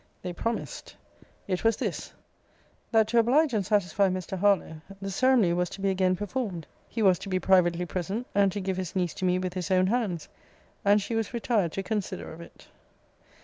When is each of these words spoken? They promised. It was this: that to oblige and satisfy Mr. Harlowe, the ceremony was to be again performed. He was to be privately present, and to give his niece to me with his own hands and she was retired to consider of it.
They 0.23 0.33
promised. 0.33 0.95
It 1.47 1.63
was 1.63 1.77
this: 1.77 2.11
that 2.91 3.07
to 3.09 3.19
oblige 3.19 3.53
and 3.53 3.63
satisfy 3.63 4.09
Mr. 4.09 4.35
Harlowe, 4.35 4.81
the 4.99 5.11
ceremony 5.11 5.53
was 5.53 5.69
to 5.69 5.79
be 5.81 5.91
again 5.91 6.15
performed. 6.15 6.65
He 6.89 7.03
was 7.03 7.19
to 7.19 7.29
be 7.29 7.39
privately 7.39 7.85
present, 7.85 8.25
and 8.33 8.51
to 8.51 8.59
give 8.61 8.77
his 8.77 8.95
niece 8.95 9.13
to 9.13 9.25
me 9.25 9.37
with 9.37 9.53
his 9.53 9.69
own 9.69 9.85
hands 9.85 10.27
and 10.83 10.99
she 10.99 11.13
was 11.13 11.35
retired 11.35 11.73
to 11.73 11.83
consider 11.83 12.33
of 12.33 12.41
it. 12.41 12.67